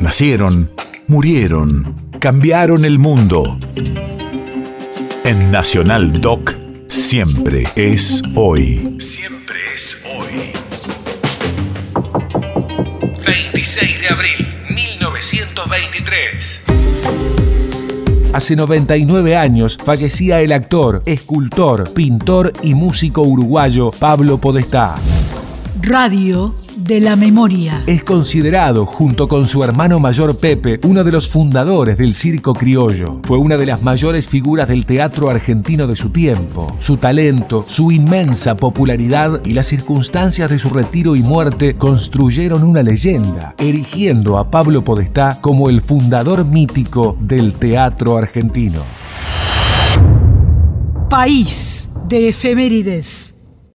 [0.00, 0.70] Nacieron,
[1.08, 3.60] murieron, cambiaron el mundo.
[5.24, 6.54] En Nacional Doc,
[6.88, 8.96] siempre es hoy.
[8.98, 10.52] Siempre es hoy.
[13.26, 16.64] 26 de abril, 1923.
[18.32, 24.94] Hace 99 años fallecía el actor, escultor, pintor y músico uruguayo Pablo Podestá.
[25.82, 27.84] Radio de la Memoria.
[27.86, 33.20] Es considerado, junto con su hermano mayor Pepe, uno de los fundadores del circo criollo.
[33.24, 36.66] Fue una de las mayores figuras del teatro argentino de su tiempo.
[36.78, 42.82] Su talento, su inmensa popularidad y las circunstancias de su retiro y muerte construyeron una
[42.82, 48.82] leyenda, erigiendo a Pablo Podestá como el fundador mítico del teatro argentino.
[51.08, 53.39] País de efemérides.